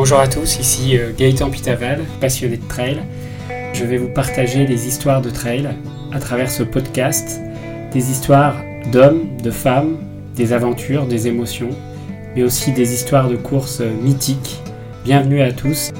[0.00, 3.02] Bonjour à tous, ici euh, Gaëtan Pitaval, passionné de trail.
[3.72, 5.70] Je vais vous partager les histoires de trail
[6.12, 7.40] à travers ce podcast,
[7.92, 8.54] des histoires
[8.92, 9.98] d'hommes, de femmes,
[10.36, 11.70] des aventures, des émotions,
[12.36, 14.60] mais aussi des histoires de courses mythiques.
[15.04, 15.90] Bienvenue à tous.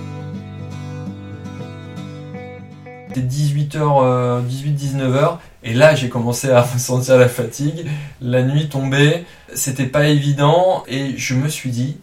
[3.09, 7.85] C'était 18h, 18-19h, et là j'ai commencé à ressentir la fatigue.
[8.21, 9.25] La nuit tombait,
[9.55, 11.97] c'était pas évident, et je me suis dit,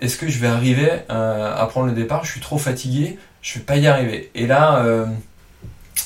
[0.00, 2.24] est-ce que je vais arriver euh, à prendre le départ?
[2.24, 4.30] Je suis trop fatigué, je vais pas y arriver.
[4.34, 5.06] Et là, euh,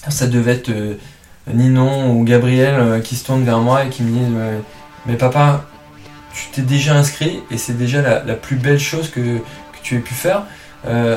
[0.08, 0.94] ça devait être euh,
[1.52, 4.34] Ninon ou Gabriel qui se tourne vers moi et qui me dit
[5.06, 5.64] Mais papa,
[6.32, 9.38] tu t'es déjà inscrit et c'est déjà la, plus belle chose que,
[9.82, 10.44] tu aies pu faire.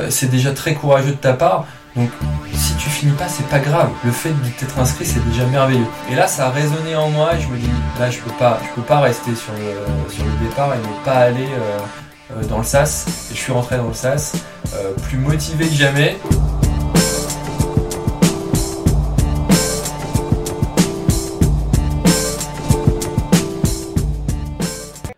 [0.10, 1.68] c'est déjà très courageux de ta part.
[1.96, 2.10] Donc
[2.52, 3.92] si tu finis pas, c'est pas grave.
[4.04, 5.86] Le fait de t'être inscrit, c'est déjà merveilleux.
[6.12, 8.60] Et là, ça a résonné en moi et je me dis là, je peux pas,
[8.68, 11.48] je peux pas rester sur le, départ et ne pas aller
[12.50, 13.30] dans le SAS.
[13.32, 16.16] Et je suis rentré dans le SAS, euh, plus motivé que jamais.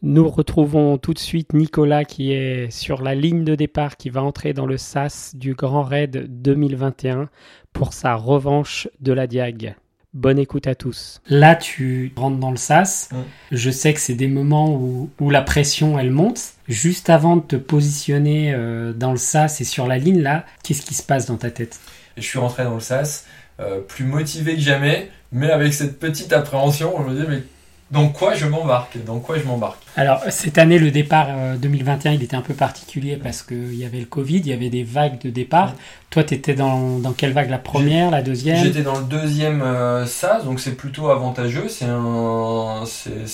[0.01, 4.23] Nous retrouvons tout de suite Nicolas qui est sur la ligne de départ, qui va
[4.23, 7.29] entrer dans le SAS du Grand Raid 2021
[7.73, 9.75] pour sa revanche de la Diag.
[10.13, 11.21] Bonne écoute à tous.
[11.27, 13.09] Là, tu rentres dans le sas.
[13.51, 16.53] Je sais que c'est des moments où, la pression, elle monte.
[16.67, 20.81] Juste avant de te positionner euh, dans le sas et sur la ligne, là, qu'est-ce
[20.81, 21.79] qui se passe dans ta tête?
[22.17, 23.25] Je suis rentré dans le sas,
[23.59, 26.93] euh, plus motivé que jamais, mais avec cette petite appréhension.
[26.99, 27.43] Je me dis, mais
[27.89, 28.97] dans quoi je m'embarque?
[29.05, 29.81] Dans quoi je m'embarque?
[29.95, 33.85] Alors, cette année, le départ 2021, euh, il était un peu particulier parce qu'il y
[33.85, 35.73] avait le Covid, il y avait des vagues de départ.
[36.09, 37.49] Toi, tu étais dans, dans, quelle vague?
[37.49, 38.61] La première, la deuxième?
[38.61, 41.67] J'étais dans le deuxième euh, SAS, donc c'est plutôt avantageux.
[41.69, 41.85] C'est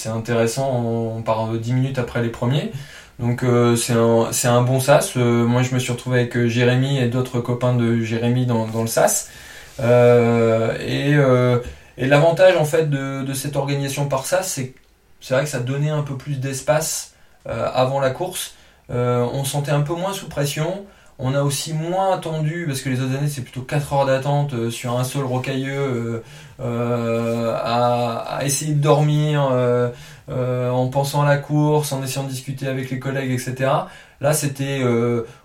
[0.09, 0.69] intéressant,
[1.15, 2.71] on part 10 minutes après les premiers.
[3.19, 5.15] Donc euh, c'est un, bon SAS.
[5.15, 8.87] moi, je me suis retrouvé avec Jérémy et d'autres copains de Jérémy dans, dans le
[8.87, 9.29] SAS.
[9.79, 11.15] et
[11.97, 14.73] l'avantage en fait de, cette organisation par ça, c'est
[15.23, 17.13] c'est vrai que ça donnait un peu plus d'espace
[17.47, 18.55] euh, avant la course.
[18.89, 20.85] Euh, on sentait un peu moins sous pression.
[21.17, 24.53] On a aussi moins attendu, parce que les autres années c'est plutôt 4 heures d'attente
[24.53, 26.23] euh, sur un sol rocailleux,
[26.63, 29.51] à, essayer de dormir
[30.29, 33.71] en pensant à la course, en essayant de discuter avec les collègues, etc.
[34.21, 34.81] Là c'était,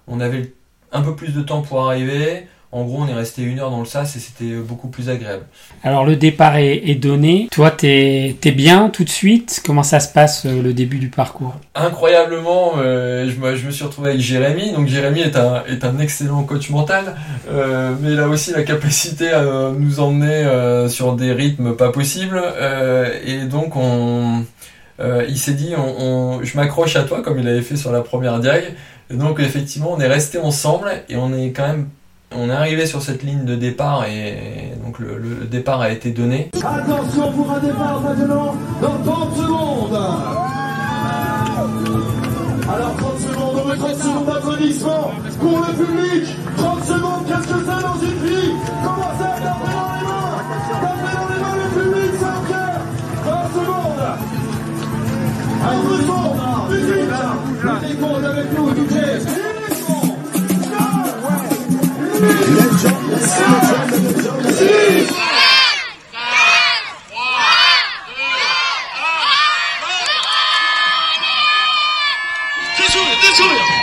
[0.07, 0.53] on avait
[0.93, 2.47] un peu plus de temps pour arriver.
[2.71, 5.45] En gros, on est resté une heure dans le sas et c'était beaucoup plus agréable.
[5.83, 7.49] Alors le départ est, donné.
[7.51, 9.63] Toi, t'es es bien tout de suite?
[9.65, 11.55] Comment ça se passe euh, le début du parcours?
[11.75, 14.73] Incroyablement, euh, je, me, je, me suis retrouvé avec Jérémy.
[14.73, 17.17] Donc Jérémy est un, est un excellent coach mental,
[17.51, 20.45] euh, mais il a aussi la capacité à nous emmener
[20.91, 22.43] sur des rythmes pas possibles.
[23.25, 24.45] et donc on,
[25.01, 28.41] il s'est dit, on, je m'accroche à toi comme il avait fait sur la première
[28.41, 28.75] diag.
[29.11, 31.89] Et donc effectivement, on est resté ensemble et on est quand même
[32.33, 36.51] on est arrivé sur cette ligne de départ et donc le, départ a été donné.
[36.57, 39.95] Attention pour un départ maintenant dans 30 secondes.
[42.71, 46.37] Alors 30 secondes, on met 30 secondes d'applaudissements pour le public.
[46.57, 48.53] 30 secondes, qu'est-ce que ça dans une vie?
[48.85, 50.37] Commencez à taper dans les mains?
[50.83, 52.79] Taper dans les mains le public, c'est un cœur.
[53.25, 53.89] 20 secondes.
[55.69, 56.23] Peu de son
[56.71, 56.93] Musique
[57.83, 59.48] Musique avec nous, DJ
[62.29, 62.37] 人
[62.79, 63.17] 生不
[73.11, 73.78] 是竞技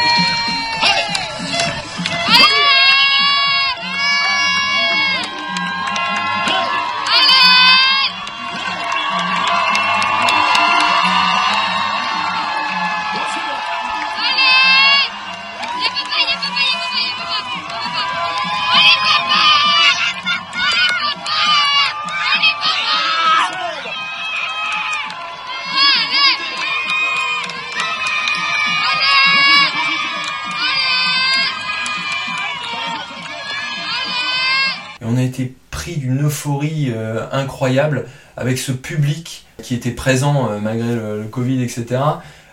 [37.56, 38.06] incroyable
[38.36, 42.02] avec ce public qui était présent euh, malgré le, Covid, etc.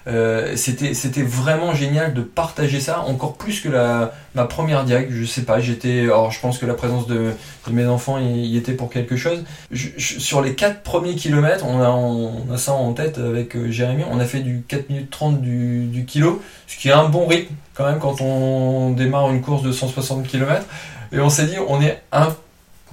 [0.09, 5.25] Euh, c'était vraiment génial de partager ça encore plus que la ma première diag je
[5.25, 7.31] sais pas j'étais alors je pense que la présence de,
[7.71, 9.45] mes enfants y, était pour quelque chose
[9.99, 14.19] sur les 4 premiers kilomètres on a on a ça en tête avec Jérémy on
[14.19, 17.55] a fait du 4 minutes 30 du, du kilo ce qui est un bon rythme
[17.75, 20.67] quand même quand on démarre une course de 160 km
[21.13, 22.35] et on s'est dit on est un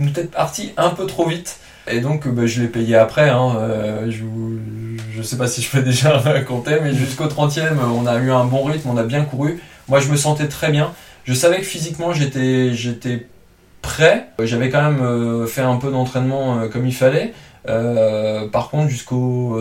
[0.08, 1.60] peut-être parti un peu trop vite.
[1.90, 3.30] Et donc, bah, je l'ai payé après.
[3.30, 3.56] Hein.
[3.58, 4.24] Euh, je,
[5.12, 8.46] je sais pas si je peux déjà raconter, mais jusqu'au 30e, on a eu un
[8.46, 9.60] bon rythme, on a bien couru.
[9.88, 10.94] Moi, je me sentais très bien.
[11.26, 13.28] Je savais que physiquement, j'étais,
[13.82, 14.28] prêt.
[14.44, 17.34] J'avais quand même euh, fait un peu d'entraînement euh, comme il fallait.
[18.52, 19.60] Par contre, jusqu'au,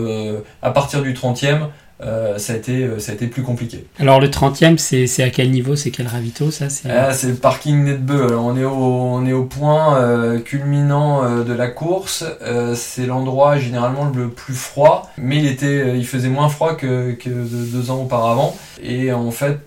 [0.62, 1.69] à partir du 30e,
[2.00, 3.84] euh, ça, a été, euh, ça a été plus compliqué.
[3.98, 5.74] Alors le 30e, c'est à quel niveau?
[5.74, 6.68] C'est quel ravito ça?
[6.70, 6.88] C'est...
[6.88, 8.26] Ah, le parking Netbeu.
[8.26, 12.24] Alors, on est au, on est au point euh, culminant euh, de la course.
[12.74, 17.30] C'est l'endroit généralement le plus froid, mais il était, il faisait moins froid que, que
[17.30, 18.56] de- deux ans auparavant.
[18.80, 19.58] Et en fait,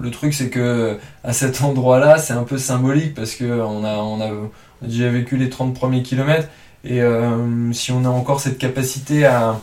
[0.00, 3.96] le truc c'est que à cet endroit-là, c'est un peu symbolique parce que on a,
[3.96, 4.44] on a, on
[4.84, 6.48] a déjà vécu les 30 premiers kilomètres
[6.84, 7.00] et
[7.72, 9.58] si on a encore cette capacité à,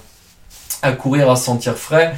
[0.85, 2.13] à courir, à se sentir frais,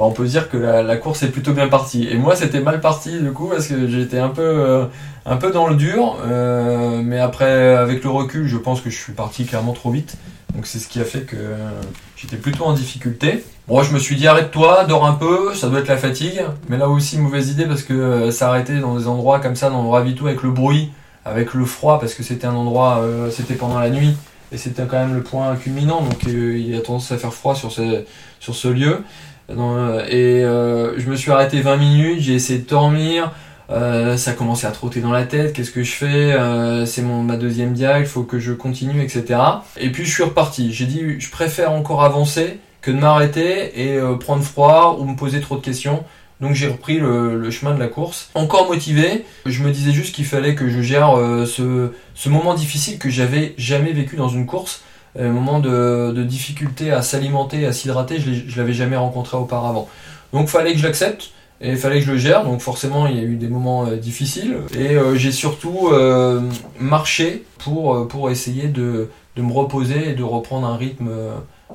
[0.00, 2.08] bah, on peut dire que la, course est plutôt bien partie.
[2.08, 4.86] Et moi, c'était mal parti du coup parce que j'étais un peu, euh,
[5.26, 6.16] un peu dans le dur.
[6.26, 10.16] euh, mais après, avec le recul, je pense que je suis parti clairement trop vite.
[10.54, 11.70] Donc c'est ce qui a fait que euh,
[12.16, 13.44] j'étais plutôt en difficulté.
[13.68, 16.40] Bon, je me suis dit arrête-toi, dors un peu, ça doit être la fatigue.
[16.70, 19.90] Mais là aussi, mauvaise idée parce que s'arrêter dans des endroits comme ça, dans le
[19.90, 20.92] ravito avec le bruit,
[21.26, 24.16] avec le froid, parce que c'était un endroit, c'était pendant la nuit.
[24.52, 27.54] Et c'était quand même le point culminant, donc euh, il a tendance à faire froid
[27.54, 28.04] sur ce,
[28.40, 29.04] sur ce lieu.
[29.50, 33.32] Euh, et euh, je me suis arrêté 20 minutes, j'ai essayé de dormir,
[33.68, 36.86] ça commençait à trotter dans la tête, qu'est-ce que je fais?
[36.86, 39.38] C'est mon ma deuxième diag, il faut que je continue, etc.
[39.76, 40.72] Et puis je suis reparti.
[40.72, 45.40] J'ai dit, je préfère encore avancer que de m'arrêter et prendre froid ou me poser
[45.40, 46.02] trop de questions.
[46.40, 48.30] Donc j'ai repris le, le chemin de la course.
[48.34, 52.54] Encore motivé, je me disais juste qu'il fallait que je gère euh, ce, ce moment
[52.54, 54.82] difficile que j'avais jamais vécu dans une course.
[55.18, 59.88] Un moment de, de difficulté à s'alimenter, à s'hydrater, je l'avais jamais rencontré auparavant.
[60.32, 62.44] Donc fallait que je l'accepte et il fallait que je le gère.
[62.44, 66.40] Donc forcément il y a eu des moments euh, difficiles et euh, j'ai surtout euh,
[66.78, 71.34] marché pour, euh, pour essayer de, de me reposer et de reprendre un rythme euh,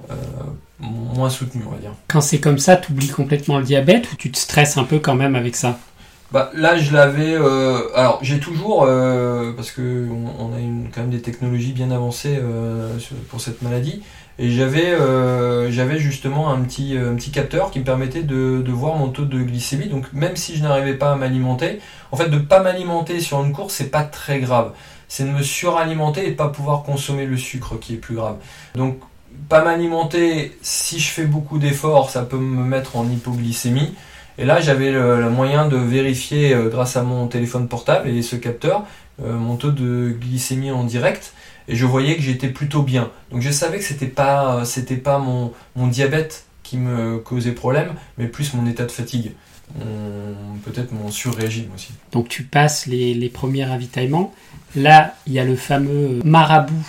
[0.10, 0.16] euh,
[0.80, 1.92] moins soutenu on va dire.
[2.08, 5.00] Quand c'est comme ça, tu oublies complètement le diabète ou tu te stresses un peu
[5.00, 5.80] quand même avec ça?
[6.32, 7.34] Bah, là, je l'avais.
[7.34, 11.72] euh, alors, j'ai toujours, euh, parce que on, on a une, quand même des technologies
[11.72, 12.98] bien avancées euh,
[13.30, 14.02] pour cette maladie,
[14.38, 14.98] et j'avais,
[15.72, 19.24] j'avais justement un petit, un petit capteur qui me permettait de, de voir mon taux
[19.24, 19.88] de glycémie.
[19.88, 21.80] Donc, même si je n'arrivais pas à m'alimenter,
[22.12, 24.74] en fait, de pas m'alimenter sur une course, c'est pas très grave.
[25.08, 28.38] C'est de me suralimenter et de pas pouvoir consommer le sucre qui est plus grave.
[28.74, 28.98] Donc,
[29.50, 33.94] pas m'alimenter, si je fais beaucoup d'efforts, ça peut me mettre en hypoglycémie.
[34.38, 38.36] Et là, j'avais le, moyen de vérifier euh, grâce à mon téléphone portable et ce
[38.36, 38.86] capteur
[39.24, 41.34] euh, mon taux de glycémie en direct
[41.70, 43.12] et je voyais que j'étais plutôt bien.
[43.32, 47.94] Donc je savais que c'était pas euh, pas mon, mon diabète qui me causait problème,
[48.18, 49.32] mais plus mon état de fatigue.
[50.64, 51.92] Peut-être mon surrégime aussi.
[52.12, 54.34] Donc tu passes les, les premiers ravitaillements.
[54.76, 56.86] Là, il y a le fameux marabout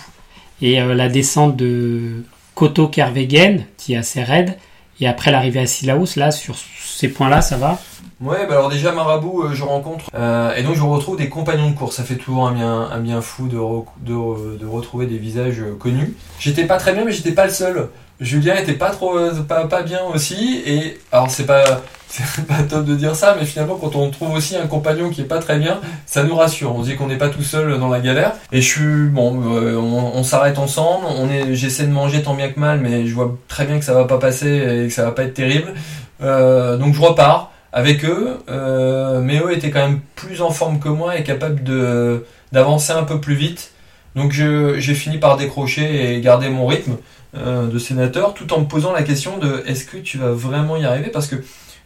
[0.61, 2.23] et la descente de
[2.57, 4.57] Koto Kervegen qui est assez raide.
[4.99, 7.79] Et après l'arrivée à Silaos, là, sur ces points-là, ça va?
[8.19, 11.69] Ouais, bah alors déjà Marabout, euh, je rencontre euh, et donc je retrouve des compagnons
[11.69, 11.97] de course.
[11.97, 16.15] Ça fait toujours un bien, un bien fou de, de, retrouver des visages euh, connus.
[16.39, 17.89] J'étais pas très bien, mais j'étais pas le seul.
[18.19, 20.63] Julien était pas trop, pas, pas bien aussi.
[20.65, 24.33] Et alors c'est pas, c'est pas top de dire ça, mais finalement quand on trouve
[24.33, 26.73] aussi un compagnon qui est pas très bien, ça nous rassure.
[26.73, 28.33] On se dit qu'on n'est pas tout seul dans la galère.
[28.51, 31.05] Et je suis bon, euh, on, s'arrête ensemble.
[31.07, 33.85] On est, j'essaie de manger tant bien que mal, mais je vois très bien que
[33.85, 35.73] ça va pas passer et que ça va pas être terrible.
[36.21, 38.37] Euh, donc je repars avec eux.
[38.49, 42.93] Euh, mais eux étaient quand même plus en forme que moi et capables de d'avancer
[42.93, 43.71] un peu plus vite.
[44.15, 46.95] Donc j'ai fini par décrocher et garder mon rythme
[47.35, 50.85] de sénateur, tout en me posant la question de est-ce que tu vas vraiment y
[50.85, 51.09] arriver?
[51.09, 51.35] Parce que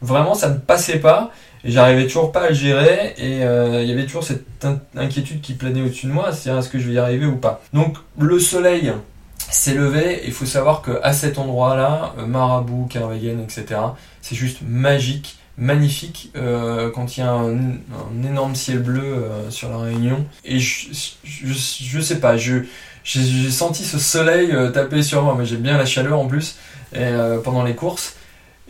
[0.02, 1.32] vraiment ça ne passait pas
[1.64, 4.80] et j'arrivais toujours pas à le gérer et euh, il y avait toujours cette in-
[4.96, 7.62] inquiétude qui planait au-dessus de moi, c'est-à-dire est-ce que je vais y arriver ou pas.
[7.74, 8.92] Donc le soleil
[9.38, 13.80] s'est levé il faut savoir que à cet endroit-là, euh, Marabout, Kervegen, etc.,
[14.22, 19.78] c'est juste magique, magnifique euh, quand il y a un, énorme ciel bleu sur la
[19.78, 20.26] Réunion.
[20.46, 20.88] Et je,
[21.24, 26.20] je, sais pas, j'ai senti ce soleil taper sur moi, mais j'aime bien la chaleur
[26.20, 26.56] en plus
[26.96, 27.12] et,
[27.44, 28.16] pendant les courses.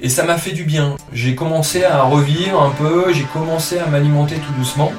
[0.04, 0.96] Et ça m'a fait du bien.
[1.14, 4.92] J'ai commencé à revivre un peu, j'ai commencé à m'alimenter tout doucement.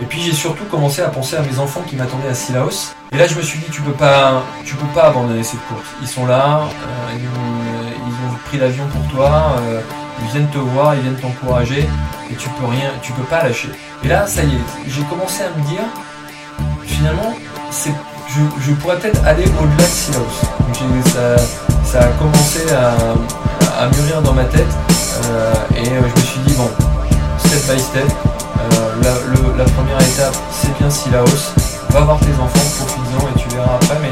[0.00, 2.94] Et puis j'ai surtout commencé à penser à mes enfants qui m'attendaient à Silaos.
[3.12, 5.86] Et là je me suis dit tu peux pas, tu peux pas abandonner cette course.
[6.02, 9.80] Ils sont là, euh, ils, ont, ils ont pris l'avion pour toi, euh,
[10.22, 11.88] ils viennent te voir, ils viennent t'encourager
[12.30, 13.70] et tu peux rien, tu peux pas lâcher.
[14.04, 15.84] Et là ça y est, j'ai commencé à me dire
[16.82, 17.34] finalement
[18.60, 21.36] je, pourrais peut-être aller au-delà de ça,
[21.84, 22.94] ça a commencé à,
[23.78, 24.66] à mûrir dans ma tête
[25.24, 26.70] euh, et euh, je me suis dit bon
[27.38, 28.04] step by step.
[28.04, 31.52] Euh, la, la première étape, c'est bien Silaos.
[31.90, 33.98] Va voir tes enfants, profites-en et tu verras après.
[34.02, 34.10] Mais,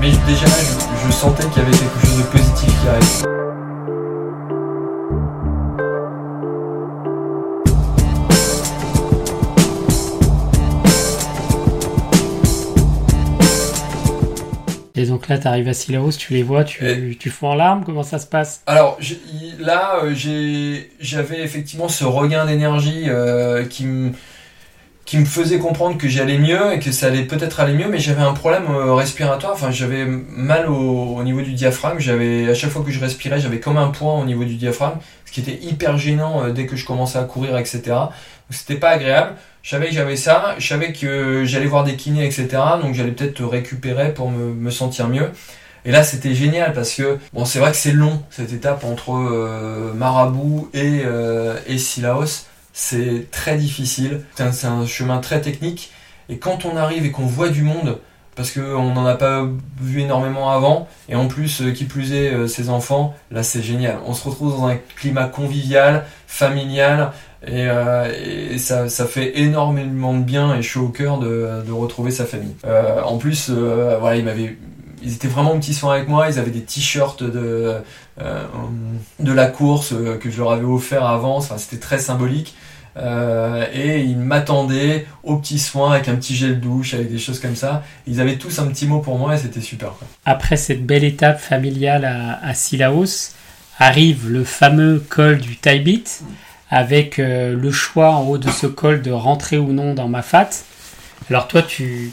[0.00, 3.39] mais déjà je, je sentais qu'il y avait quelque chose de positif qui arrivait.
[15.20, 17.84] Donc là, tu arrives à Silaos, tu les vois, tu, Et- tu fonds en larmes,
[17.84, 18.62] comment ça se passe?
[18.66, 18.98] Alors
[19.58, 20.14] là, euh,
[20.98, 24.12] j'avais effectivement ce regain d'énergie euh, qui me
[25.04, 27.98] qui me faisait comprendre que j'allais mieux et que ça allait peut-être aller mieux, mais
[27.98, 29.52] j'avais un problème euh, respiratoire.
[29.52, 31.98] Enfin, j'avais mal au, au niveau du diaphragme.
[31.98, 34.98] J'avais à chaque fois que je respirais, j'avais comme un point au niveau du diaphragme,
[35.26, 37.80] ce qui était hyper gênant euh, dès que je commençais à courir, etc.
[37.88, 38.10] Donc
[38.50, 39.34] c'était pas agréable.
[39.62, 40.54] Je savais que j'avais ça.
[40.58, 42.48] Je savais que j'allais voir des kinés, etc.
[42.82, 45.30] Donc j'allais peut-être récupérer pour me, sentir mieux.
[45.84, 49.12] Et là, c'était génial parce que bon, c'est vrai que c'est long cette étape entre
[49.12, 52.46] euh, Marabout et euh, Silaos.
[52.72, 54.22] C'est très difficile.
[54.34, 55.92] C'est un, un chemin très technique.
[56.28, 57.98] Et quand on arrive et qu'on voit du monde,
[58.40, 59.46] parce qu'on n'en a pas
[59.80, 63.62] vu énormément avant, et en plus, euh, qui plus est, euh, ses enfants, là c'est
[63.62, 63.98] génial.
[64.06, 67.12] On se retrouve dans un climat convivial, familial,
[67.46, 71.72] et, euh, et ça, ça fait énormément de bien et chaud au cœur de, de
[71.72, 72.54] retrouver sa famille.
[72.66, 74.56] Euh, en plus, euh, voilà, il m'avait
[75.02, 77.76] ils étaient vraiment petits soins avec moi, ils avaient des t-shirts de,
[78.20, 78.44] euh,
[79.18, 82.54] de la course euh, que je leur avais offert avant, enfin, c'était très symbolique.
[82.96, 87.38] Euh, et ils m'attendaient aux petits soins avec un petit gel douche, avec des choses
[87.38, 87.84] comme ça.
[88.06, 89.94] Ils avaient tous un petit mot pour moi et c'était super.
[90.24, 93.30] Après cette belle étape familiale à, à Silaos,
[93.78, 96.04] arrive le fameux col du Taibit,
[96.70, 100.50] avec euh, le choix en haut de ce col de rentrer ou non dans Mafat.
[101.28, 102.12] Alors toi, tu,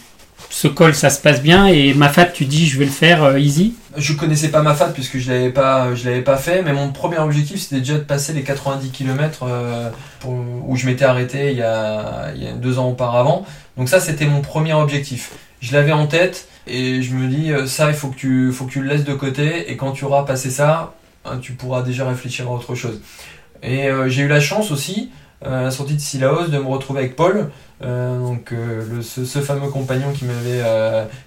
[0.50, 3.40] ce col, ça se passe bien, et Mafat, tu dis, je vais le faire euh,
[3.40, 3.76] easy.
[3.96, 6.92] Je connaissais pas ma fat puisque je l'avais pas, je l'avais pas fait, mais mon
[6.92, 9.46] premier objectif c'était déjà de passer les 90 km
[10.26, 13.46] où je m'étais arrêté il y, a, deux ans auparavant.
[13.76, 15.32] Donc ça c'était mon premier objectif.
[15.62, 18.66] Je l'avais en tête et je me dis euh, ça il faut que tu, faut
[18.66, 20.94] que tu le laisses de côté et quand tu auras passé ça,
[21.26, 23.02] hein, tu pourras déjà réfléchir à autre chose.
[23.64, 25.12] Et euh, j'ai eu la chance aussi
[25.46, 27.50] euh, à la sortie de Silaos de me retrouver avec Paul,
[27.84, 28.54] euh, donc
[29.02, 30.64] ce, fameux compagnon qui m'avait,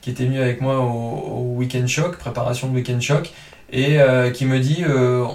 [0.00, 3.30] qui était venu avec moi au, au Weekend Shock, préparation de Weekend Shock,
[3.72, 3.99] et
[4.34, 4.84] qui me dit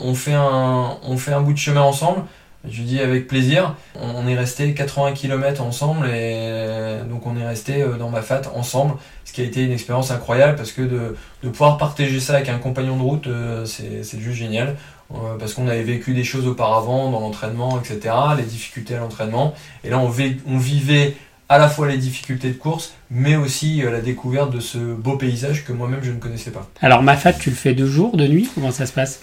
[0.04, 2.24] on fait un, on fait un bout de chemin ensemble.
[2.68, 3.76] Je lui dis avec plaisir.
[4.02, 8.96] On, est resté 80 km ensemble et donc on est resté dans ma fat ensemble,
[9.24, 12.50] ce qui a été une expérience incroyable parce que de, de pouvoir partager ça avec
[12.50, 13.30] un compagnon de route,
[13.66, 14.76] c'est juste génial.
[15.14, 19.54] Euh, parce qu'on avait vécu des choses auparavant dans l'entraînement, etc., les difficultés à l'entraînement.
[19.84, 21.16] Et là, on, vi- on vivait
[21.48, 25.16] à la fois les difficultés de course, mais aussi euh, la découverte de ce beau
[25.16, 26.68] paysage que moi-même je ne connaissais pas.
[26.82, 28.50] Alors Mafat, tu le fais de jour, de nuit?
[28.56, 29.20] Comment ça se passe?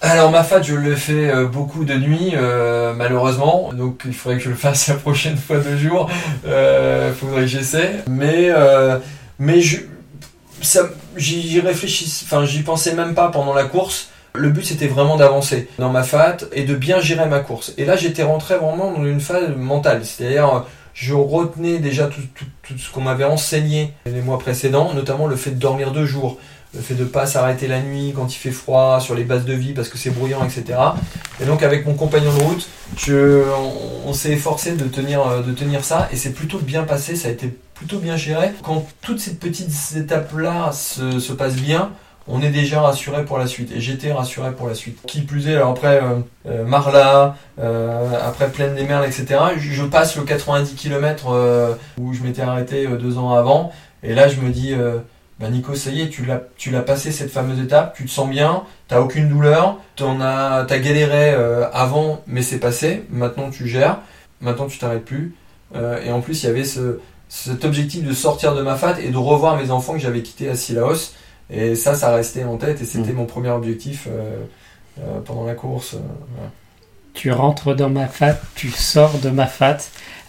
[0.00, 3.72] Alors ma fat, je le fais euh, beaucoup de nuit, euh, malheureusement.
[3.72, 6.08] Donc il faudrait que je le fasse la prochaine fois de jour.
[6.46, 7.96] Euh, faudrait que j'essaie.
[8.08, 8.98] Mais euh,
[9.40, 9.78] mais je
[10.62, 12.22] ça j'y j'y réfléchis.
[12.24, 14.08] Enfin j'y pensais même pas pendant la course.
[14.34, 17.74] Le but c'était vraiment d'avancer dans ma fat et de bien gérer ma course.
[17.78, 22.76] Et là j'étais rentré vraiment dans une phase mentale, c'est-à-dire je retenais déjà tout, tout,
[22.76, 26.38] ce qu'on m'avait enseigné les mois précédents, notamment le fait de dormir deux jours,
[26.74, 29.52] le fait de pas s'arrêter la nuit quand il fait froid sur les bases de
[29.52, 30.78] vie parce que c'est bruyant, etc.
[31.40, 32.68] Et donc avec mon compagnon de route,
[34.06, 37.30] on, s'est efforcé de tenir, de tenir ça et c'est plutôt bien passé, ça a
[37.30, 38.50] été plutôt bien géré.
[38.62, 41.92] Quand toutes ces petites étapes-là se passent bien,
[42.28, 43.72] on est déjà rassuré pour la suite.
[43.72, 44.98] Et j'étais rassuré pour la suite.
[45.06, 49.82] Qui plus est, alors après euh, euh, Marla, euh, après Plaine des Merles, etc., je,
[49.84, 53.72] passe le 90 km euh, où je m'étais arrêté euh, deux ans avant.
[54.02, 54.98] Et là, je me dis, euh,
[55.40, 58.10] bah Nico, ça y est, tu l'as, tu l'as passé cette fameuse étape, tu te
[58.10, 61.34] sens bien, t'as aucune douleur, t'en as, t'as galéré
[61.72, 63.04] avant, mais c'est passé.
[63.10, 64.00] Maintenant, tu gères.
[64.40, 65.34] Maintenant, tu t'arrêtes plus.
[65.74, 69.10] Et en plus, il y avait ce, cet objectif de sortir de ma fat et
[69.10, 71.12] de revoir mes enfants que j'avais quittés à Silaos.
[71.50, 73.16] Et ça, ça restait en tête et c'était Mm.
[73.16, 74.44] mon premier objectif euh,
[75.00, 75.94] euh, pendant la course.
[75.94, 75.98] euh,
[76.36, 76.50] voilà.
[77.14, 79.78] Tu rentres dans Mafat, tu sors de Mafat.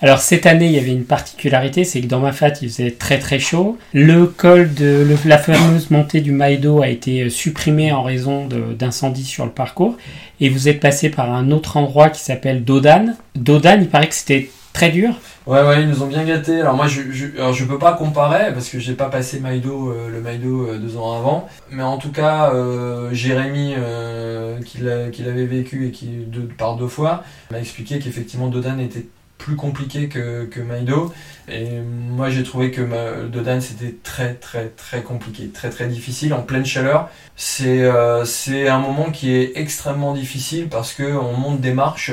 [0.02, 3.20] Alors cette année, il y avait une particularité, c'est que dans Mafat, il faisait très
[3.20, 3.78] très chaud.
[3.94, 9.26] Le col de le- la fameuse montée du Maïdo a été supprimé en raison d'incendies
[9.26, 9.98] sur le parcours.
[10.40, 13.14] Et vous êtes passé par un autre endroit qui s'appelle Dodan.
[13.36, 15.14] Dodan, il paraît que c'était très dur.
[15.50, 16.62] Ouais, ouais, ils nous ont bien gâtés.
[16.62, 19.90] Alors moi, je, je, alors, je peux pas comparer parce que j'ai pas passé Maïdo,
[19.90, 21.50] euh, le Maïdo euh, deux ans avant.
[21.72, 24.78] Mais en tout cas, euh, Jérémy, euh, qui
[25.12, 29.08] qui l'avait vécu et qui deux, par deux fois, m'a expliqué qu'effectivement Dodan était
[29.40, 31.12] plus compliqué que, que Maïdo.
[31.52, 36.36] Et moi, j'ai trouvé que ma, Dodan c'était très très très compliqué, très très difficile
[36.36, 37.10] en pleine chaleur.
[37.36, 42.12] C'est euh, c'est un moment qui est extrêmement difficile parce que on monte des marches.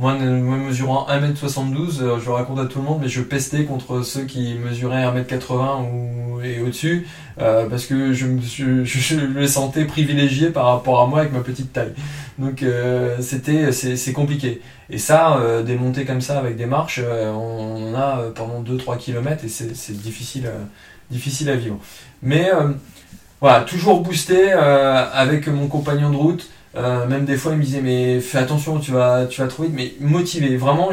[0.00, 4.24] Moi, mesurant 1m72, euh, je raconte à tout le monde, mais je pestais contre ceux
[4.24, 7.06] qui mesuraient 1m80 ou, et au-dessus,
[7.38, 11.92] euh, parce que je me, sentais privilégié par rapport à moi avec ma petite taille.
[12.38, 14.62] Donc euh, c'était c'est compliqué.
[14.88, 19.44] Et ça, des montées comme ça avec des marches, on en a pendant 2-3 km
[19.44, 20.50] et c'est difficile,
[21.10, 21.78] difficile à vivre.
[22.22, 22.50] Mais
[23.40, 26.48] voilà, toujours boosté avec mon compagnon de route.
[26.76, 29.64] Euh, même des fois, il me disait mais fais attention, tu vas, tu vas trop
[29.64, 30.56] vite, mais motivé.
[30.56, 30.90] Vraiment,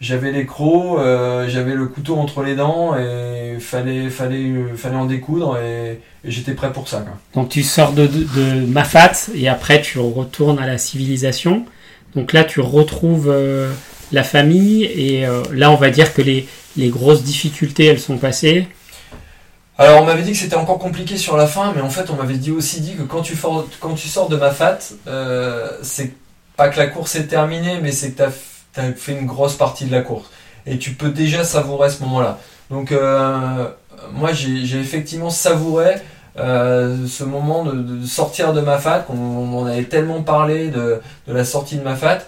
[0.00, 5.04] j'avais les crocs, euh, j'avais le couteau entre les dents et fallait, fallait, fallait en
[5.04, 7.00] découdre et, et j'étais prêt pour ça.
[7.00, 7.18] Quoi.
[7.34, 11.66] Donc tu sors de, de, de Mafat et après tu retournes à la civilisation.
[12.14, 13.70] Donc là tu retrouves euh,
[14.12, 18.16] la famille et euh, là on va dire que les, les grosses difficultés elles sont
[18.16, 18.66] passées.
[19.80, 22.14] Alors on m'avait dit que c'était encore compliqué sur la fin, mais en fait on
[22.16, 23.34] m'avait dit aussi dit que quand tu,
[23.80, 26.12] quand tu sors de ma fat, euh, c'est
[26.54, 28.22] pas que la course est terminée, mais c'est que
[28.74, 30.28] tu as, fait une grosse partie de la course.
[30.66, 32.38] Et tu peux déjà savourer ce moment-là.
[32.68, 33.70] Donc euh,
[34.12, 35.94] moi j'ai effectivement savouré
[36.38, 41.32] euh, ce moment de, sortir de ma fat, qu'on on avait tellement parlé de, de
[41.32, 42.18] la sortie de ma fat.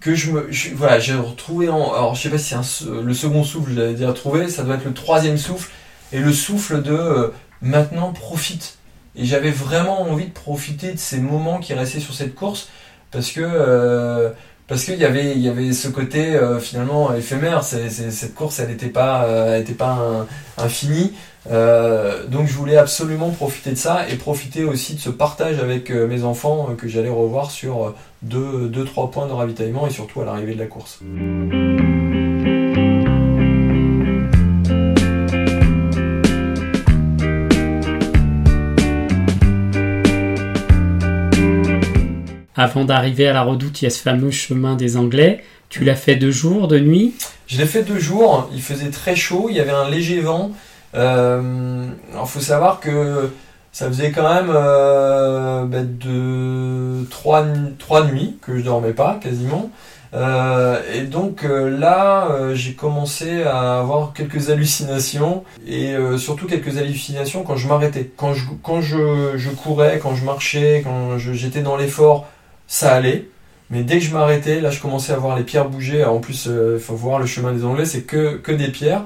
[0.00, 2.60] que je me je- voilà j'ai retrouvé alors je sais pas si un
[3.02, 5.70] le second souffle j'avais déjà trouvé ça doit être le troisième souffle
[6.12, 7.28] et le souffle de euh,
[7.62, 8.78] maintenant profite.
[9.16, 12.68] Et j'avais vraiment envie de profiter de ces moments qui restaient sur cette course
[13.10, 14.30] parce que euh,
[14.66, 17.62] parce qu'il y avait il y avait ce côté euh, finalement éphémère.
[17.64, 20.26] Cette course elle n'était pas elle était pas un-
[20.64, 21.12] infinie.
[21.48, 26.24] Donc je voulais absolument profiter de ça et profiter aussi de ce partage avec mes
[26.24, 30.54] enfants que j'allais revoir sur euh, deux, deux points de ravitaillement et surtout à l'arrivée
[30.54, 31.00] de la course.
[42.56, 45.42] Avant d'arriver à la redoute, il y a ce fameux chemin des Anglais.
[45.70, 47.14] Tu l'as fait de jour, de nuit?
[47.48, 50.52] Je l'ai fait deux jours, il faisait très chaud, il y avait un léger vent.
[50.94, 51.86] Euh,
[52.26, 53.30] faut savoir que
[53.72, 57.44] ça faisait quand même euh, bah, de trois,
[57.80, 59.70] trois nuits que je dormais pas quasiment.
[60.14, 66.46] Euh, et donc euh, là, euh, j'ai commencé à avoir quelques hallucinations et euh, surtout
[66.46, 68.12] quelques hallucinations quand je m'arrêtais.
[68.16, 72.28] Quand je, quand je, je courais, quand je marchais, quand j'étais dans l'effort,
[72.66, 73.28] ça allait.
[73.70, 76.04] Mais dès que je m'arrêtais, là, je commençais à voir les pierres bouger.
[76.04, 79.02] En plus, il faut voir le chemin des Anglais, c'est que, que des pierres.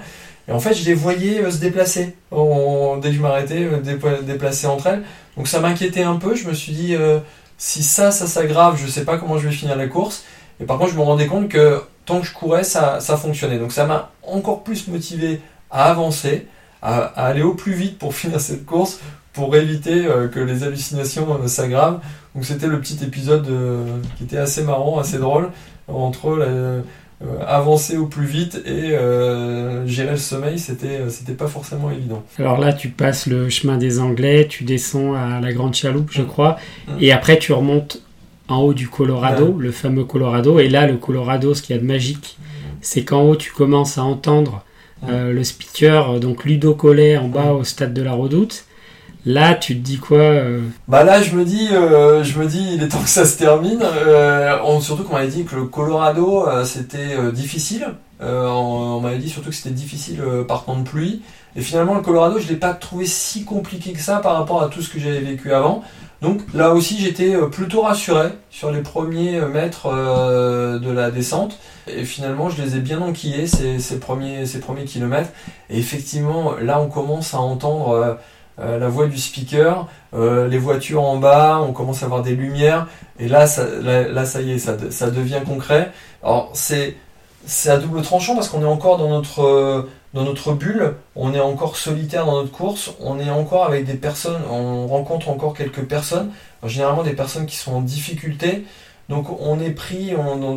[0.48, 2.16] Et en fait, je les voyais euh, se déplacer.
[2.32, 5.02] Dès que je m'arrêtais, euh, dépo- déplacer entre elles.
[5.36, 6.34] Donc ça m'inquiétait un peu.
[6.34, 7.18] Je me suis dit, euh,
[7.58, 10.24] si ça, ça s'aggrave, je sais pas comment je vais finir la course.
[10.60, 13.58] Et par contre, je me rendais compte que tant que je courais, ça, ça fonctionnait.
[13.58, 15.40] Donc ça m'a encore plus motivé
[15.70, 16.46] à avancer,
[16.80, 19.00] à, aller au plus vite pour finir cette course,
[19.34, 22.00] pour éviter euh, que les hallucinations euh, s'aggravent.
[22.34, 23.84] Donc c'était le petit épisode euh,
[24.16, 25.50] qui était assez marrant, assez drôle,
[25.88, 26.82] entre la- euh,
[27.48, 32.22] avancer au plus vite et euh, gérer le sommeil, c'était euh, c'était pas forcément évident.
[32.38, 36.22] Alors là, tu passes le chemin des Anglais, tu descends à la Grande Chaloupe, je
[36.22, 36.26] Mm.
[36.26, 36.92] crois, Mm.
[37.00, 38.02] et après tu remontes
[38.48, 40.60] en haut du Colorado, le fameux Colorado.
[40.60, 42.38] Et là, le Colorado, ce qu'il y a de magique,
[42.80, 44.64] c'est qu'en haut, tu commences à entendre
[45.08, 47.56] euh, le speaker, euh, donc Ludo Collet, en bas Mm.
[47.56, 48.64] au stade de la Redoute.
[49.28, 52.66] Là, tu te dis quoi euh, Bah là, je me dis, euh, je me dis,
[52.72, 53.82] il est temps que ça se termine.
[53.82, 57.88] Euh, on- surtout qu'on m'avait dit que le Colorado, euh, c'était difficile.
[58.22, 61.20] On m'avait dit surtout que c'était difficile par temps de pluie.
[61.56, 64.68] Et finalement, le Colorado, je l'ai pas trouvé si compliqué que ça par rapport à
[64.68, 65.82] tout ce que j'avais vécu avant.
[66.22, 71.58] Donc là aussi, j'étais plutôt rassuré sur les premiers mètres de la descente.
[71.86, 75.30] Et finalement, je les ai bien enquillés ces, ces premiers, ces premiers kilomètres.
[75.68, 78.18] Et effectivement, là, on commence à entendre
[78.60, 82.34] euh, la voix du speaker, euh, les voitures en bas, on commence à avoir des
[82.34, 82.86] lumières.
[83.18, 85.92] Et là, ça, là, ça y est, ça, de- ça devient concret.
[86.22, 86.96] Alors, c'est
[87.46, 91.32] c'est à double tranchant parce qu'on est encore dans notre, euh, dans notre bulle, on
[91.32, 95.54] est encore solitaire dans notre course, on est encore avec des personnes, on rencontre encore
[95.54, 96.30] quelques personnes,
[96.66, 98.64] généralement des personnes qui sont en difficulté.
[99.08, 100.12] Donc on est pris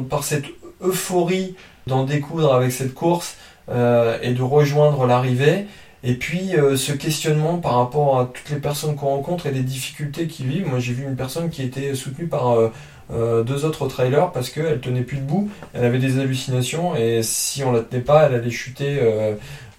[0.10, 0.46] par cette
[0.82, 1.56] euphorie
[1.88, 3.36] d'en découdre avec cette course
[3.70, 5.68] et de rejoindre l'arrivée.
[6.04, 9.62] Et puis euh, ce questionnement par rapport à toutes les personnes qu'on rencontre et des
[9.62, 10.68] difficultés qu'ils vivent.
[10.68, 12.72] Moi j'ai vu une personne qui était soutenue par euh,
[13.14, 17.64] euh, deux autres trailers parce qu'elle tenait plus debout, elle avait des hallucinations et si
[17.64, 19.00] on la tenait pas, elle allait chuter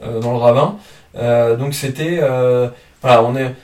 [0.01, 0.77] dans le ravin.
[1.57, 2.19] Donc c'était
[3.03, 3.55] voilà, on est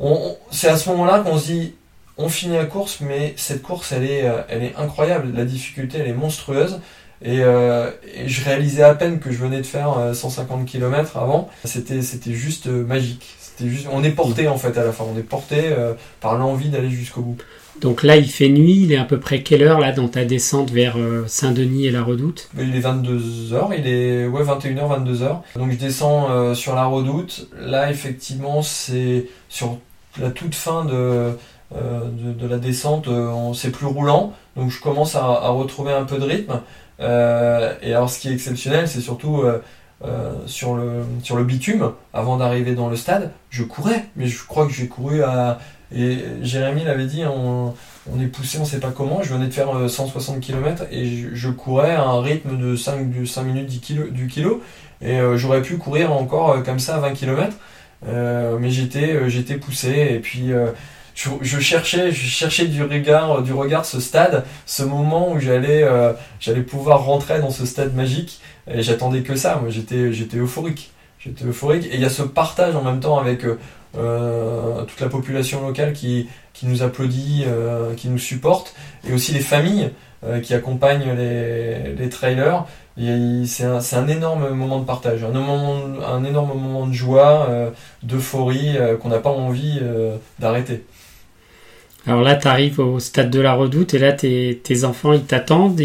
[0.00, 1.74] on, c'est à ce moment-là qu'on se dit
[2.16, 6.08] on finit la course, mais cette course elle est elle est incroyable, la difficulté elle
[6.08, 6.80] est monstrueuse.
[7.22, 11.16] Et, euh, et je réalisais à peine que je venais de faire euh, 150 km
[11.16, 11.48] avant.
[11.64, 13.26] C'était c'était juste euh, magique.
[13.40, 15.04] C'était juste, on est porté en fait à la fin.
[15.12, 17.36] On est porté euh, par l'envie d'aller jusqu'au bout.
[17.80, 20.24] Donc là, il fait nuit, il est à peu près quelle heure là dans ta
[20.24, 22.48] descente vers euh, Saint-Denis et la Redoute?
[22.58, 25.36] Il est 22h, il est ouais 21h 22h.
[25.56, 27.48] Donc je descends euh, sur la redoute.
[27.58, 29.78] Là effectivement c'est sur
[30.20, 34.32] la toute fin de euh, de, de la descente, euh, c'est plus roulant.
[34.56, 36.60] Donc je commence à, à retrouver un peu de rythme.
[37.00, 39.62] Euh, et alors ce qui est exceptionnel, c'est surtout euh,
[40.04, 44.06] euh, sur, le, sur le bitume avant d'arriver dans le stade, je courais.
[44.16, 45.58] Mais je crois que j'ai couru à.
[45.94, 47.74] Et Jérémy l'avait dit, on,
[48.12, 49.22] on est poussé, on sait pas comment.
[49.22, 53.10] Je venais de faire 160 km et je, je courais à un rythme de 5,
[53.10, 54.62] de 5 minutes 10 kilo, du kilo.
[55.00, 57.56] Et euh, j'aurais pu courir encore euh, comme ça à 20 km.
[58.04, 60.08] mais j'étais, j'étais poussé.
[60.10, 60.52] Et puis
[61.18, 65.84] je, je, cherchais, je cherchais du regard, du regard ce stade, ce moment où j'allais,
[66.38, 68.40] j'allais pouvoir rentrer dans ce stade magique.
[68.70, 69.56] Et j'attendais que ça.
[69.56, 70.92] Moi, j'étais, j'étais euphorique.
[71.18, 71.86] J'étais euphorique.
[71.86, 73.44] Et il y a ce partage en même temps avec
[73.96, 78.74] euh, toute la population locale qui, qui nous applaudit, euh, qui nous supporte,
[79.08, 79.90] et aussi les familles
[80.24, 82.64] euh, qui accompagnent les, les trailers.
[82.96, 87.48] C'est un, un, énorme moment de partage, un, moment, un énorme moment de joie,
[88.02, 89.80] d'euphorie qu'on n'a pas envie
[90.40, 90.84] d'arrêter.
[92.08, 95.24] Alors là, tu arrives au stade de la redoute et là, tes, tes enfants, ils
[95.24, 95.78] t'attendent,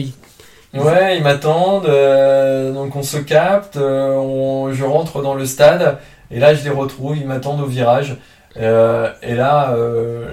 [0.73, 5.99] Ouais, ils m'attendent, euh, donc on se capte, euh, je rentre dans le stade,
[6.31, 8.15] et là je les retrouve, ils m'attendent au virage.
[8.57, 9.75] Euh, et là,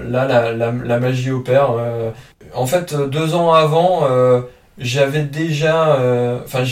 [0.07, 1.71] là la, magie opère.
[2.55, 4.07] en fait, deux ans avant,
[4.77, 5.99] j'avais déjà,
[6.45, 6.63] enfin,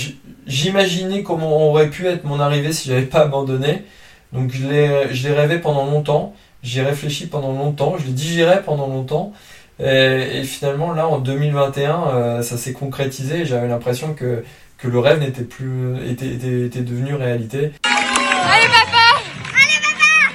[0.47, 3.84] j'imaginais comment aurait pu être mon arrivée si j'avais pas abandonné.
[4.32, 8.87] Donc je l'ai rêvé pendant longtemps, j'y ai réfléchi pendant longtemps, je l'ai digéré pendant
[8.87, 9.33] longtemps.
[9.79, 13.45] Et, finalement, là, en 2021, euh, ça s'est concrétisé.
[13.45, 14.43] J'avais l'impression que,
[14.77, 17.71] que le rêve n'était plus, était, était, était devenu réalité.
[17.83, 19.21] Allez, papa
[19.55, 20.33] Allez, papa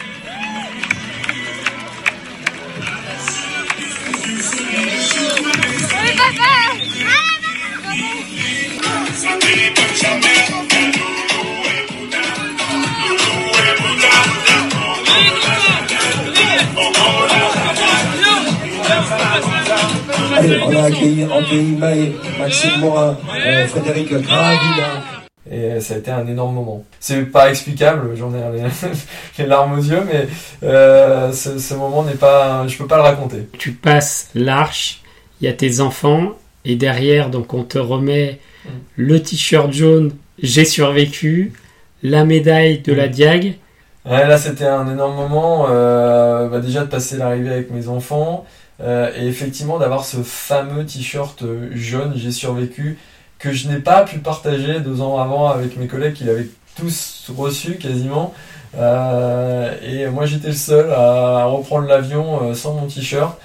[6.00, 6.14] Allez,
[9.74, 9.83] papa
[20.66, 21.26] on a accueilli
[22.38, 24.12] Maxime Morin, euh, Frédéric
[25.50, 26.84] Et ça a été un énorme moment.
[27.00, 28.40] C'est pas explicable, j'en ai
[29.38, 30.26] les, larmes aux yeux, mais
[30.62, 33.48] euh, ce, moment n'est pas, je peux pas le raconter.
[33.58, 35.02] Tu passes l'arche,
[35.40, 36.32] il y a tes enfants,
[36.64, 38.68] et derrière, donc on te remet mm.
[38.96, 41.52] le t-shirt jaune, j'ai survécu,
[42.02, 43.10] la médaille de la mm.
[43.10, 43.54] Diag.
[44.06, 48.44] Ouais, là c'était un énorme moment, euh, bah, déjà de passer l'arrivée avec mes enfants,
[48.80, 52.98] euh, et effectivement d'avoir ce fameux t-shirt euh, jaune, j'ai survécu,
[53.38, 57.30] que je n'ai pas pu partager deux ans avant avec mes collègues qui l'avaient tous
[57.36, 58.34] reçu quasiment.
[58.76, 63.38] Euh, et moi j'étais le seul à reprendre l'avion sans mon t-shirt.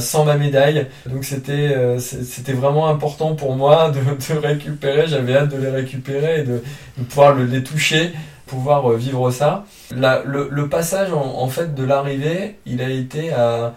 [0.00, 0.86] sans ma médaille.
[1.06, 4.00] Donc c'était c'était vraiment important pour moi de,
[4.40, 5.06] récupérer.
[5.06, 6.62] J'avais hâte de les récupérer et de,
[7.08, 8.12] pouvoir le, les toucher,
[8.46, 9.64] pouvoir vivre ça.
[9.94, 13.74] Le, passage en, en fait de l'arrivée, il a été à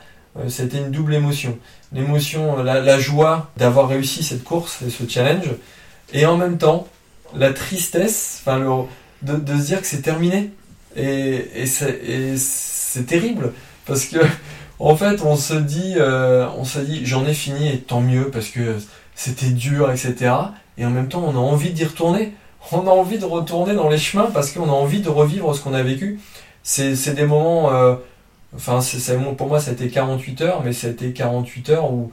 [0.48, 1.58] c'était une double émotion.
[1.94, 5.50] L'émotion, la, joie d'avoir réussi cette course et ce challenge,
[6.14, 6.88] et en même temps,
[7.36, 8.88] la tristesse, enfin,
[9.22, 10.52] de, de, se dire que c'est terminé.
[10.96, 13.54] Et, c'est terrible,
[13.86, 14.20] parce que,
[14.80, 18.30] en fait, on se dit, euh, on se dit, j'en ai fini et tant mieux,
[18.30, 18.78] parce que
[19.16, 20.34] c'était dur, etc.
[20.78, 22.34] Et en même temps, on a envie d'y retourner.
[22.72, 25.62] On a envie de retourner dans les chemins parce qu'on a envie de revivre ce
[25.62, 26.20] qu'on a vécu.
[26.64, 27.96] C'est des moments euh,
[28.56, 28.80] Enfin,
[29.38, 32.12] pour moi, ça a été 48 heures, mais ça a été 48 heures où,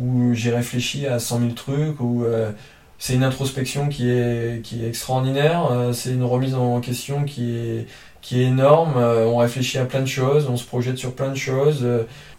[0.00, 2.50] où j'ai réfléchi à 100 000 trucs, où euh,
[2.98, 7.56] c'est une introspection qui est, qui est extraordinaire, euh, c'est une remise en question qui
[7.56, 7.86] est,
[8.22, 11.28] qui est énorme, euh, on réfléchit à plein de choses, on se projette sur plein
[11.28, 11.86] de choses,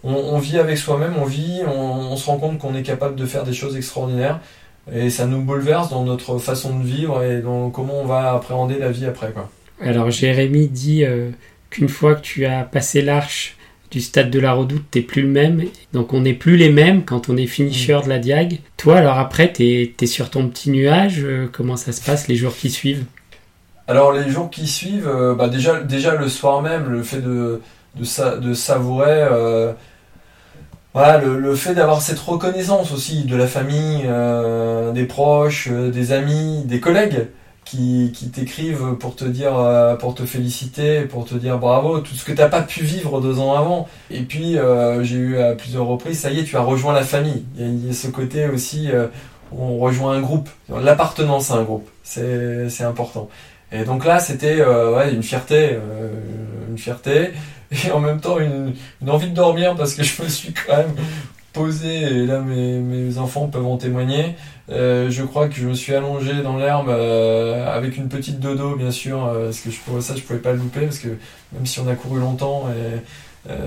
[0.04, 3.16] on, on, vit avec soi-même, on vit, on, on se rend compte qu'on est capable
[3.16, 4.40] de faire des choses extraordinaires,
[4.92, 8.78] et ça nous bouleverse dans notre façon de vivre et dans comment on va appréhender
[8.80, 9.32] la vie après.
[9.32, 9.50] Quoi.
[9.82, 11.04] Alors Jérémy dit
[11.70, 13.58] qu'une fois que tu as passé l'arche
[13.92, 15.64] du stade de la redoute, t'es plus le même.
[15.94, 18.60] Donc on n'est plus les mêmes quand on est finisher de la Diag.
[18.78, 21.22] Toi, alors après, t'es es sur ton petit nuage.
[21.24, 23.06] Euh, comment ça se passe les jours qui suivent?
[23.88, 27.62] Alors les jours qui suivent, euh, bah déjà, le soir même, le fait de,
[27.96, 29.28] de, savourer...
[29.32, 29.74] Euh,
[30.96, 34.06] le, fait d'avoir cette reconnaissance aussi de la famille,
[34.94, 37.28] des proches, des amis, des collègues,
[37.66, 42.14] qui, qui t'écrivent pour te dire, euh, pour te féliciter, pour te dire bravo, tout
[42.14, 43.90] ce que t'as pas pu vivre deux ans avant.
[44.12, 47.04] Et puis euh, j'ai eu à plusieurs reprises, ça y est, tu as rejoint la
[47.04, 47.44] famille.
[47.58, 49.08] Il y a, ce côté aussi, euh,
[49.52, 53.30] on rejoint un groupe, l'appartenance à un groupe, c'est c'est important.
[53.72, 55.78] Et donc là, c'était ouais, une fierté,
[56.70, 57.32] une fierté,
[57.72, 60.78] et en même temps une, une envie de dormir parce que je me suis quand
[60.78, 60.96] même
[61.56, 64.36] posé, et là mes, mes enfants peuvent en témoigner.
[64.70, 68.76] Euh, je crois que je me suis allongé dans l'herbe euh, avec une petite dodo,
[68.76, 71.10] bien sûr, euh, parce que je ça, je pouvais pas le louper, parce que
[71.54, 72.66] même si on a couru longtemps,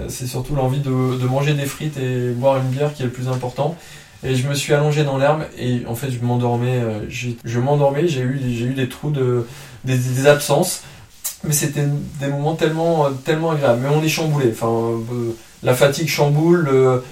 [0.09, 3.13] c'est surtout l'envie de, de, manger des frites et boire une bière qui est le
[3.13, 3.77] plus important.
[4.25, 8.23] et je me suis allongé dans l'herbe et en fait je m'endormais, je m'endormais, j'ai
[8.23, 9.47] eu, eu des trous de,
[9.85, 10.83] des, absences,
[11.45, 11.87] mais c'était
[12.21, 13.81] des moments tellement, tellement agréables.
[13.83, 15.01] Mais on est chamboulé, enfin
[15.63, 17.05] la fatigue chamboule, le,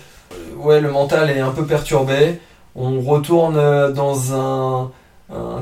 [0.59, 2.40] ouais le mental est un peu perturbé.
[2.75, 4.90] On retourne euh, dans un,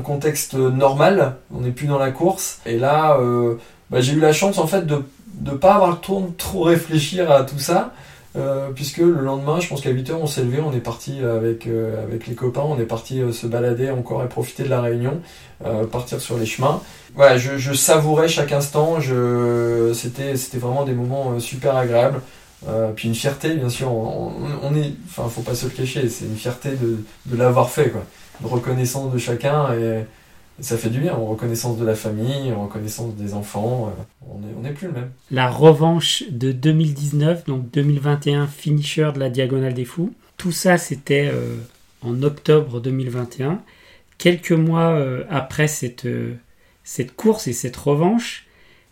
[0.03, 3.55] contexte normal, on n'est plus dans la course et là euh,
[3.89, 5.01] bah, j'ai eu la chance en fait de
[5.41, 7.93] ne pas avoir le temps de trop réfléchir à tout ça.
[8.35, 11.67] Euh, puisque le lendemain, je pense qu'à 8h, on s'est levé, on est parti avec,
[11.67, 15.21] avec les copains, on est parti se balader encore et profiter de la réunion,
[15.89, 16.81] partir sur les chemins.
[17.15, 18.97] Voilà, je, je savourais chaque instant,
[19.93, 22.19] c'était, c'était vraiment des moments super agréables.
[22.67, 24.31] Euh, puis une fierté, bien sûr, on,
[24.63, 28.03] on- est, enfin, faut pas se le cacher, c'est une fierté de, l'avoir fait, quoi.
[28.41, 30.03] Une reconnaissance de chacun et,
[30.61, 34.39] ça fait du bien, en reconnaissance de la famille, en reconnaissance des enfants, euh, on
[34.39, 35.09] n'est on plus le même.
[35.29, 40.13] La revanche de 2019, donc 2021, finisher de la Diagonale des Fous.
[40.37, 41.57] Tout ça, c'était euh,
[42.01, 43.61] en octobre 2021.
[44.17, 44.97] Quelques mois
[45.29, 46.07] après cette,
[46.85, 48.47] cette course et cette revanche,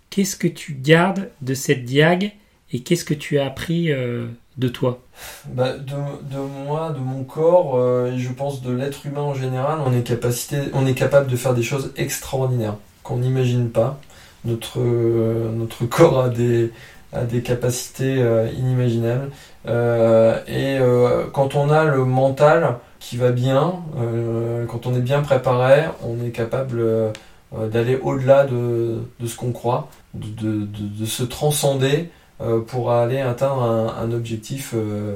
[0.10, 2.34] qu'est-ce que tu gardes de cette diag
[2.74, 4.26] et qu'est-ce que tu as appris euh,
[4.58, 5.00] de toi?
[5.48, 5.94] Bah, de,
[6.36, 9.94] de moi, de mon corps, euh, et je pense de l'être humain en général, on
[9.94, 14.00] est, capable de faire des choses extraordinaires qu'on n'imagine pas.
[14.44, 16.72] Notre, euh, notre corps a des,
[17.14, 19.30] a des capacités euh, inimaginables.
[19.68, 25.02] Euh, et euh, quand on a le mental qui va bien, euh, quand on est
[25.02, 27.12] bien préparé, on est capable euh,
[27.56, 32.23] euh, d'aller au-delà de, de ce qu'on croit, de, de, se transcender euh,
[32.68, 35.16] pour aller atteindre un, un objectif euh,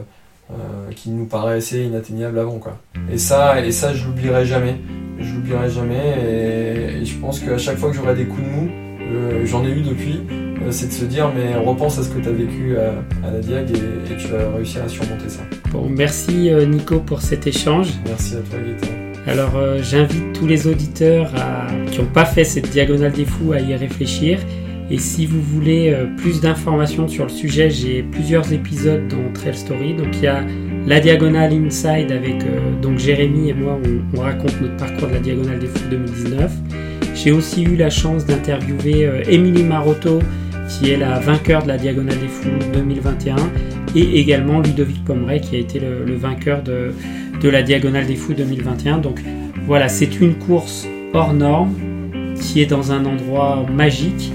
[0.51, 0.53] euh,
[0.95, 2.77] qui nous paraissait inatteignable avant quoi.
[3.11, 4.75] Et ça, et ça je l'oublierai jamais.
[5.19, 8.47] Je l'oublierai jamais et, et je pense qu'à chaque fois que j'aurai des coups de
[8.49, 8.69] mou,
[9.13, 12.19] euh, j'en ai eu depuis, euh, c'est de se dire mais repense à ce que
[12.19, 15.41] tu as vécu à, à la Diag et, et tu vas réussir à surmonter ça.
[15.71, 17.87] Bon, merci euh, Nico pour cet échange.
[18.05, 18.93] Merci à toi Gaëtan.
[19.25, 23.51] Alors euh, j'invite tous les auditeurs à- qui n'ont pas fait cette diagonale des fous
[23.53, 24.39] à y réfléchir.
[24.89, 29.55] Et si vous voulez euh, plus d'informations sur le sujet, j'ai plusieurs épisodes dans Trail
[29.55, 29.93] Story.
[29.93, 30.43] Donc il y a
[30.85, 35.13] la diagonale Inside avec euh, donc Jérémy et moi, on, on raconte notre parcours de
[35.13, 36.51] la diagonale des fous 2019.
[37.15, 40.19] J'ai aussi eu la chance d'interviewer euh, Émilie Marotto,
[40.69, 43.35] qui est la vainqueur de la diagonale des fous 2021,
[43.95, 46.91] et également Ludovic Pomeray, qui a été le, le vainqueur de,
[47.41, 48.99] de la Diagonale des Fous 2021.
[48.99, 49.21] Donc
[49.65, 51.73] voilà, c'est une course hors norme
[52.39, 54.31] qui est dans un endroit magique.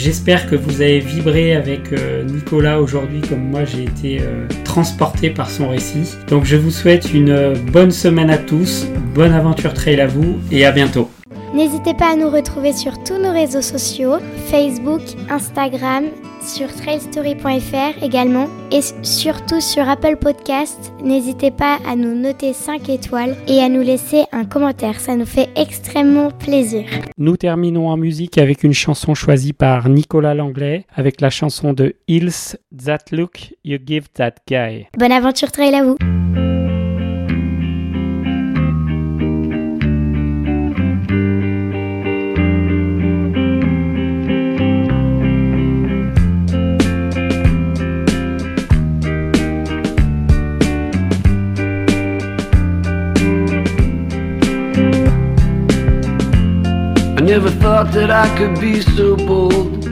[0.00, 5.28] J'espère que vous avez vibré avec euh, Nicolas aujourd'hui comme moi j'ai été euh, transporté
[5.28, 6.14] par son récit.
[6.28, 10.38] Donc je vous souhaite une euh, bonne semaine à tous, bonne aventure trail à vous
[10.52, 11.10] et à bientôt.
[11.52, 16.04] N'hésitez pas à nous retrouver sur tous nos réseaux sociaux, Facebook, Instagram,
[16.42, 20.92] sur trailstory.fr également et surtout sur Apple Podcast.
[21.02, 25.26] N'hésitez pas à nous noter 5 étoiles et à nous laisser un commentaire, ça nous
[25.26, 26.84] fait extrêmement plaisir.
[27.16, 31.96] Nous terminons en musique avec une chanson choisie par Nicolas Langlais avec la chanson de
[32.06, 34.86] Hills That Look You Give That Guy.
[34.98, 35.96] Bonne aventure trail à vous
[57.84, 59.82] thought that I could be so bold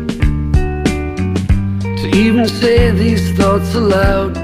[2.00, 4.36] to even say these thoughts aloud.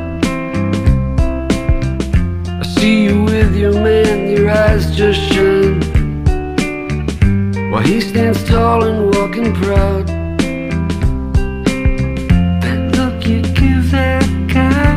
[2.61, 5.81] I see you with your man, your eyes just shine
[7.73, 10.09] while he stands tall and walking proud.
[12.97, 14.25] Look you give that
[14.57, 14.95] guy,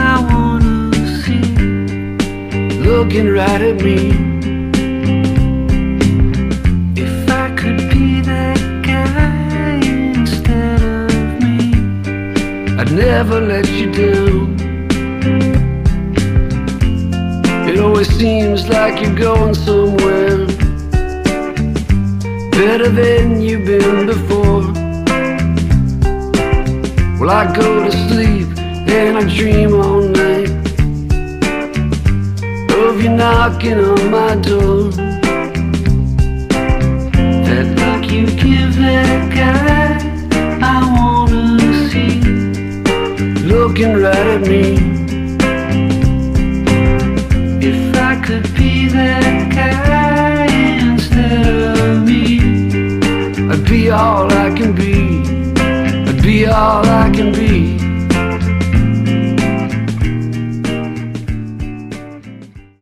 [0.00, 1.44] I wanna see,
[2.80, 4.29] looking right at me.
[13.10, 14.56] I'd never let you down.
[17.68, 20.46] It always seems like you're going somewhere
[22.52, 24.62] better than you've been before.
[27.18, 28.46] Well, I go to sleep
[28.88, 30.50] and I dream all night
[32.78, 34.92] of you knocking on my door.
[37.44, 40.09] That look you give that guy,
[43.60, 44.62] looking right at me.
[47.60, 50.46] If I could be that guy
[50.78, 52.40] instead of me,
[53.52, 55.20] I'd be all I can be.
[56.08, 57.69] I'd be all I can be.